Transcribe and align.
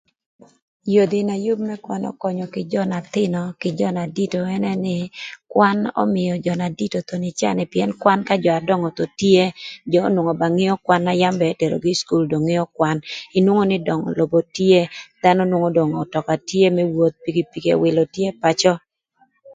Yodhi 0.93 1.21
na 1.29 1.35
yüb 1.45 1.59
më 1.67 1.75
kwan 1.85 2.03
ökönyö 2.11 2.45
kï 2.53 2.67
jö 2.71 2.81
na 2.91 2.99
thïnö 3.13 3.41
kï 3.61 3.69
jö 3.79 3.87
na 3.95 4.03
dito 4.17 4.39
ënë 4.55 4.73
nï 4.85 4.95
kwan 5.53 5.77
ömïö 6.03 6.33
jö 6.45 6.53
na 6.61 6.67
dito 6.79 6.99
thon 7.07 7.23
ï 7.29 7.37
caa 7.39 7.53
ni 7.57 7.65
pïën 7.71 7.91
kwan 8.01 8.19
ka 8.27 8.35
jö 8.43 8.51
na 8.55 8.65
döngö 8.69 8.89
thon 8.97 9.11
tye 9.19 9.43
jö 9.91 9.99
na 10.03 10.09
nwongo 10.13 10.33
ba 10.41 10.47
ngeo 10.55 10.73
gïnï 10.75 10.83
kwan 10.85 11.01
na 11.05 11.13
yam 11.21 11.35
eterogï 11.51 11.91
ï 11.93 11.97
cukul 11.99 12.23
dong 12.31 12.45
ngeo 12.47 12.65
kwan 12.77 12.97
inwongo 13.37 13.63
nï 13.67 13.77
dongo 13.87 14.09
lobo 14.19 14.37
dong 14.41 14.49
tye 14.55 14.79
dhanö 15.21 15.41
nwongo 15.47 15.69
dong 15.77 15.91
ötöka 16.03 16.33
tye 16.49 16.65
më 16.75 16.83
woth 16.97 17.17
pikpiki 17.23 17.69
thon 17.71 17.75
ëwïlö 17.77 18.03
tye 18.15 18.27
pacö. 18.41 18.73